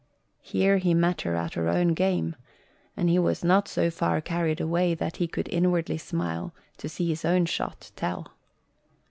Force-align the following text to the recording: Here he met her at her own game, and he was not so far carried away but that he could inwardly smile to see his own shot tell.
Here 0.41 0.77
he 0.77 0.95
met 0.95 1.21
her 1.21 1.35
at 1.35 1.53
her 1.53 1.69
own 1.69 1.89
game, 1.93 2.35
and 2.97 3.07
he 3.07 3.19
was 3.19 3.43
not 3.43 3.67
so 3.67 3.91
far 3.91 4.19
carried 4.19 4.59
away 4.59 4.95
but 4.95 4.99
that 5.05 5.17
he 5.17 5.27
could 5.27 5.47
inwardly 5.49 5.99
smile 5.99 6.55
to 6.77 6.89
see 6.89 7.09
his 7.09 7.23
own 7.23 7.45
shot 7.45 7.91
tell. 7.95 8.31